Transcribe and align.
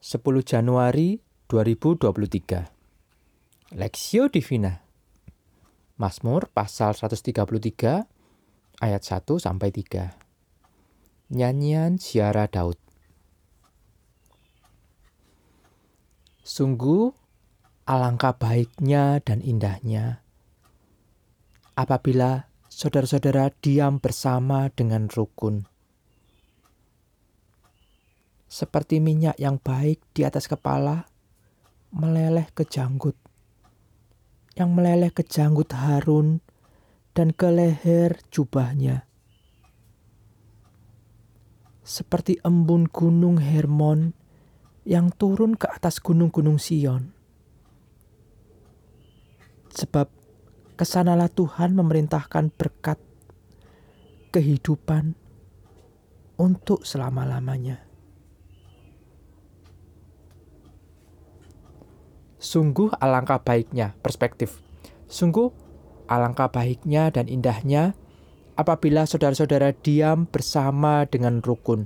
10 0.00 0.24
Januari 0.48 1.20
2023 1.52 3.76
Lexio 3.76 4.32
Divina. 4.32 4.80
Mazmur 6.00 6.48
pasal 6.48 6.96
133 6.96 7.44
ayat 8.80 9.02
1 9.04 9.28
sampai 9.36 9.68
3 9.68 11.36
Nyanyian 11.36 12.00
Siara 12.00 12.48
Daud. 12.48 12.80
Sungguh 16.40 17.12
alangkah 17.84 18.40
baiknya 18.40 19.20
dan 19.20 19.44
indahnya 19.44 20.24
apabila 21.76 22.48
saudara-saudara 22.72 23.52
diam 23.60 24.00
bersama 24.00 24.72
dengan 24.72 25.12
rukun 25.12 25.68
seperti 28.50 28.98
minyak 28.98 29.38
yang 29.38 29.62
baik 29.62 30.02
di 30.10 30.26
atas 30.26 30.50
kepala, 30.50 31.06
meleleh 31.94 32.50
ke 32.50 32.66
janggut. 32.66 33.14
Yang 34.58 34.70
meleleh 34.74 35.10
ke 35.14 35.22
janggut 35.22 35.70
Harun 35.70 36.42
dan 37.14 37.30
ke 37.30 37.46
leher 37.46 38.18
jubahnya. 38.34 39.06
Seperti 41.86 42.42
embun 42.42 42.90
gunung 42.90 43.38
Hermon 43.38 44.18
yang 44.82 45.14
turun 45.14 45.54
ke 45.54 45.70
atas 45.70 46.02
gunung-gunung 46.02 46.58
Sion. 46.58 47.14
Sebab 49.70 50.10
ke 50.74 50.82
sanalah 50.82 51.30
Tuhan 51.30 51.78
memerintahkan 51.78 52.50
berkat 52.50 52.98
kehidupan 54.34 55.14
untuk 56.34 56.82
selama-lamanya. 56.82 57.89
Sungguh 62.40 62.88
alangkah 62.96 63.44
baiknya 63.44 63.92
perspektif. 64.00 64.64
Sungguh 65.12 65.52
alangkah 66.08 66.48
baiknya 66.48 67.12
dan 67.12 67.28
indahnya 67.28 67.92
apabila 68.56 69.04
saudara-saudara 69.04 69.76
diam 69.76 70.24
bersama 70.24 71.04
dengan 71.04 71.44
rukun. 71.44 71.84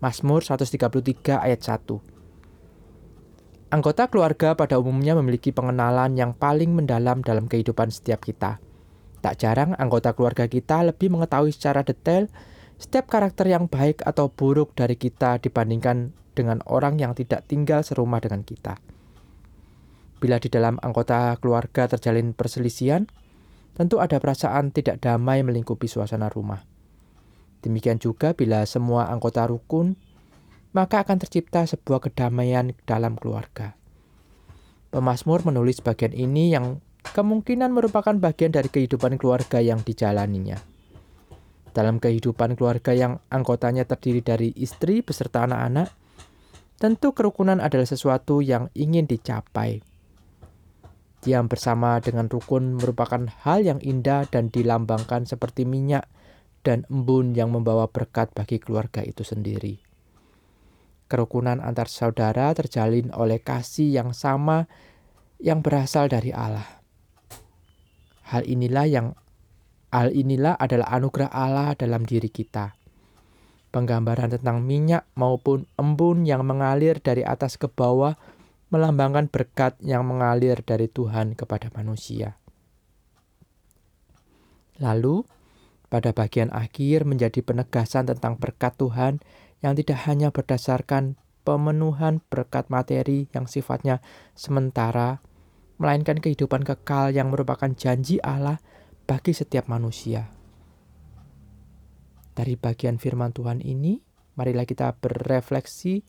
Mazmur 0.00 0.40
133 0.48 1.44
ayat 1.44 1.60
1. 1.60 2.00
Anggota 3.68 4.08
keluarga 4.08 4.56
pada 4.56 4.80
umumnya 4.80 5.12
memiliki 5.12 5.52
pengenalan 5.52 6.16
yang 6.16 6.32
paling 6.32 6.72
mendalam 6.72 7.20
dalam 7.20 7.44
kehidupan 7.44 7.92
setiap 7.92 8.24
kita. 8.24 8.64
Tak 9.20 9.44
jarang 9.44 9.76
anggota 9.76 10.16
keluarga 10.16 10.48
kita 10.48 10.88
lebih 10.88 11.12
mengetahui 11.12 11.52
secara 11.52 11.84
detail 11.84 12.32
setiap 12.80 13.12
karakter 13.12 13.44
yang 13.44 13.68
baik 13.68 14.00
atau 14.08 14.32
buruk 14.32 14.72
dari 14.72 14.96
kita 14.96 15.36
dibandingkan 15.36 16.16
dengan 16.32 16.64
orang 16.64 16.96
yang 16.96 17.12
tidak 17.12 17.44
tinggal 17.44 17.84
serumah 17.84 18.24
dengan 18.24 18.40
kita. 18.40 18.80
Bila 20.22 20.38
di 20.38 20.46
dalam 20.46 20.78
anggota 20.78 21.34
keluarga 21.42 21.90
terjalin 21.90 22.30
perselisihan, 22.30 23.10
tentu 23.74 23.98
ada 23.98 24.22
perasaan 24.22 24.70
tidak 24.70 25.02
damai 25.02 25.42
melingkupi 25.42 25.90
suasana 25.90 26.30
rumah. 26.30 26.62
Demikian 27.58 27.98
juga 27.98 28.30
bila 28.30 28.62
semua 28.62 29.10
anggota 29.10 29.42
rukun, 29.50 29.98
maka 30.78 31.02
akan 31.02 31.26
tercipta 31.26 31.66
sebuah 31.66 32.06
kedamaian 32.06 32.70
dalam 32.86 33.18
keluarga. 33.18 33.74
Pemasmur 34.94 35.42
menulis 35.42 35.82
bagian 35.82 36.14
ini 36.14 36.54
yang 36.54 36.78
kemungkinan 37.02 37.74
merupakan 37.74 38.14
bagian 38.14 38.54
dari 38.54 38.70
kehidupan 38.70 39.18
keluarga 39.18 39.58
yang 39.58 39.82
dijalaninya. 39.82 40.62
Dalam 41.74 41.98
kehidupan 41.98 42.54
keluarga 42.54 42.94
yang 42.94 43.18
anggotanya 43.26 43.82
terdiri 43.90 44.22
dari 44.22 44.54
istri 44.54 45.02
beserta 45.02 45.50
anak-anak, 45.50 45.90
tentu 46.78 47.10
kerukunan 47.10 47.58
adalah 47.58 47.90
sesuatu 47.90 48.38
yang 48.38 48.70
ingin 48.78 49.10
dicapai 49.10 49.91
Diam 51.22 51.46
bersama 51.46 52.02
dengan 52.02 52.26
rukun 52.26 52.82
merupakan 52.82 53.30
hal 53.46 53.62
yang 53.62 53.78
indah 53.78 54.26
dan 54.26 54.50
dilambangkan 54.50 55.22
seperti 55.22 55.62
minyak 55.62 56.10
dan 56.66 56.82
embun 56.90 57.38
yang 57.38 57.54
membawa 57.54 57.86
berkat 57.86 58.34
bagi 58.34 58.58
keluarga 58.58 59.06
itu 59.06 59.22
sendiri. 59.22 59.78
Kerukunan 61.06 61.62
antar 61.62 61.86
saudara 61.86 62.50
terjalin 62.58 63.14
oleh 63.14 63.38
kasih 63.38 64.02
yang 64.02 64.10
sama 64.10 64.66
yang 65.38 65.62
berasal 65.62 66.10
dari 66.10 66.34
Allah. 66.34 66.82
Hal 68.26 68.42
inilah 68.42 68.86
yang 68.90 69.14
hal 69.94 70.10
inilah 70.10 70.58
adalah 70.58 70.90
anugerah 70.90 71.30
Allah 71.30 71.78
dalam 71.78 72.02
diri 72.02 72.34
kita. 72.34 72.74
Penggambaran 73.70 74.34
tentang 74.34 74.58
minyak 74.66 75.06
maupun 75.14 75.70
embun 75.78 76.26
yang 76.26 76.42
mengalir 76.42 76.98
dari 76.98 77.22
atas 77.22 77.54
ke 77.54 77.70
bawah 77.70 78.18
melambangkan 78.72 79.28
berkat 79.28 79.76
yang 79.84 80.08
mengalir 80.08 80.64
dari 80.64 80.88
Tuhan 80.88 81.36
kepada 81.36 81.68
manusia. 81.76 82.40
Lalu, 84.80 85.28
pada 85.92 86.16
bagian 86.16 86.48
akhir 86.48 87.04
menjadi 87.04 87.44
penegasan 87.44 88.08
tentang 88.08 88.40
berkat 88.40 88.72
Tuhan 88.80 89.20
yang 89.60 89.76
tidak 89.76 90.08
hanya 90.08 90.32
berdasarkan 90.32 91.20
pemenuhan 91.44 92.24
berkat 92.32 92.72
materi 92.72 93.28
yang 93.36 93.44
sifatnya 93.44 94.00
sementara, 94.32 95.20
melainkan 95.76 96.16
kehidupan 96.16 96.64
kekal 96.64 97.12
yang 97.12 97.28
merupakan 97.28 97.68
janji 97.76 98.24
Allah 98.24 98.56
bagi 99.04 99.36
setiap 99.36 99.68
manusia. 99.68 100.32
Dari 102.32 102.56
bagian 102.56 102.96
firman 102.96 103.36
Tuhan 103.36 103.60
ini, 103.60 104.00
marilah 104.40 104.64
kita 104.64 104.96
berefleksi 104.96 106.00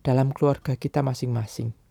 dalam 0.00 0.32
keluarga 0.32 0.80
kita 0.80 1.04
masing-masing. 1.04 1.85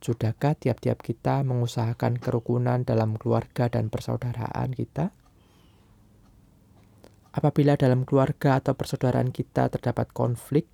Sudahkah 0.00 0.56
tiap-tiap 0.56 1.04
kita 1.04 1.44
mengusahakan 1.44 2.16
kerukunan 2.16 2.80
dalam 2.88 3.20
keluarga 3.20 3.68
dan 3.68 3.92
persaudaraan 3.92 4.72
kita? 4.72 5.12
Apabila 7.36 7.76
dalam 7.76 8.08
keluarga 8.08 8.64
atau 8.64 8.72
persaudaraan 8.72 9.28
kita 9.28 9.68
terdapat 9.68 10.08
konflik, 10.16 10.64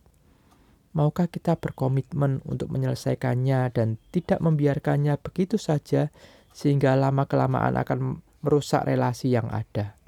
maukah 0.94 1.26
kita 1.26 1.58
berkomitmen 1.58 2.38
untuk 2.46 2.70
menyelesaikannya 2.70 3.74
dan 3.74 3.98
tidak 4.14 4.38
membiarkannya 4.38 5.18
begitu 5.18 5.58
saja 5.58 6.14
sehingga 6.54 6.94
lama-kelamaan 6.94 7.74
akan 7.82 8.22
merusak 8.46 8.86
relasi 8.86 9.34
yang 9.34 9.50
ada? 9.50 9.98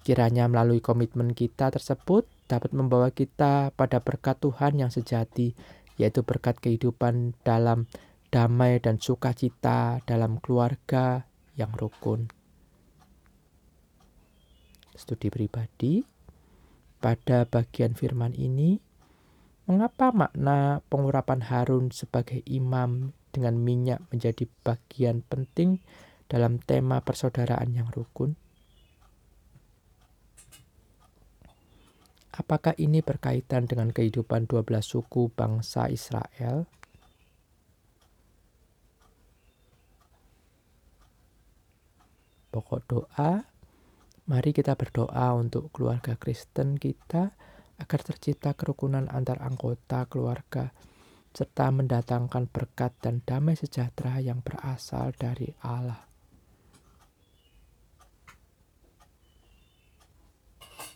Kiranya 0.00 0.48
melalui 0.48 0.80
komitmen 0.80 1.36
kita 1.36 1.68
tersebut 1.68 2.24
dapat 2.48 2.72
membawa 2.72 3.12
kita 3.12 3.68
pada 3.76 4.00
berkat 4.00 4.40
Tuhan 4.40 4.80
yang 4.80 4.88
sejati 4.88 5.52
yaitu 5.96 6.24
berkat 6.24 6.60
kehidupan 6.60 7.36
dalam 7.44 7.88
damai 8.28 8.78
dan 8.80 9.00
sukacita 9.00 10.04
dalam 10.04 10.38
keluarga 10.40 11.24
yang 11.56 11.72
rukun. 11.72 12.28
Studi 14.96 15.28
pribadi 15.28 16.04
pada 17.00 17.44
bagian 17.44 17.92
firman 17.92 18.32
ini, 18.32 18.80
mengapa 19.68 20.12
makna 20.12 20.80
pengurapan 20.88 21.44
Harun 21.44 21.92
sebagai 21.92 22.40
imam 22.48 23.12
dengan 23.32 23.60
minyak 23.60 24.00
menjadi 24.08 24.48
bagian 24.64 25.20
penting 25.20 25.84
dalam 26.26 26.56
tema 26.58 27.04
persaudaraan 27.04 27.76
yang 27.76 27.88
rukun? 27.92 28.36
Apakah 32.36 32.76
ini 32.76 33.00
berkaitan 33.00 33.64
dengan 33.64 33.88
kehidupan 33.88 34.44
12 34.44 34.84
suku 34.84 35.32
bangsa 35.32 35.88
Israel? 35.88 36.68
Pokok 42.52 42.80
doa, 42.88 43.40
mari 44.28 44.52
kita 44.52 44.76
berdoa 44.76 45.32
untuk 45.32 45.72
keluarga 45.72 46.16
Kristen 46.20 46.76
kita 46.76 47.32
agar 47.80 48.00
tercipta 48.04 48.52
kerukunan 48.52 49.08
antar 49.12 49.40
anggota 49.40 50.04
keluarga 50.08 50.72
serta 51.36 51.68
mendatangkan 51.68 52.48
berkat 52.48 52.96
dan 53.04 53.20
damai 53.24 53.60
sejahtera 53.60 54.24
yang 54.24 54.40
berasal 54.40 55.12
dari 55.12 55.52
Allah. 55.60 56.05